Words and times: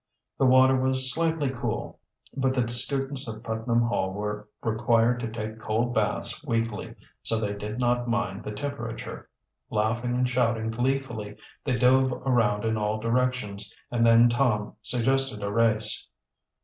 The 0.39 0.47
water 0.47 0.75
was 0.75 1.13
slightly 1.13 1.51
cool, 1.51 1.99
but 2.35 2.55
the 2.55 2.67
students 2.67 3.31
at 3.31 3.43
Putnam 3.43 3.83
Hall 3.83 4.11
were 4.13 4.49
required 4.63 5.19
to 5.19 5.29
take 5.31 5.59
cold 5.59 5.93
baths 5.93 6.43
weekly, 6.43 6.95
so 7.21 7.39
they 7.39 7.53
did 7.53 7.77
not 7.77 8.07
mind 8.07 8.43
the 8.43 8.49
temperature. 8.51 9.29
Laughing 9.69 10.15
and 10.15 10.27
shouting 10.27 10.71
gleefully 10.71 11.37
they 11.63 11.77
dove 11.77 12.13
around 12.25 12.65
in 12.65 12.77
all 12.77 12.99
directions, 12.99 13.71
and 13.91 14.03
then 14.03 14.27
Tom 14.27 14.75
suggested 14.81 15.43
a 15.43 15.51
race. 15.51 16.07